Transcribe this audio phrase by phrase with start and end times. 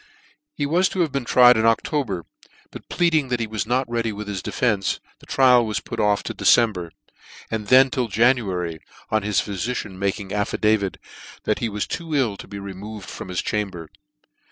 [0.55, 2.23] He was to have been tried in O&ober,
[2.71, 6.23] but pleading that he was not ready with his defence, the trial was put off
[6.23, 6.95] to December j
[7.51, 8.79] and then till January,
[9.11, 10.97] on his phyficians making affidavit
[11.43, 13.89] that ne was too ill to be removed from his chamber.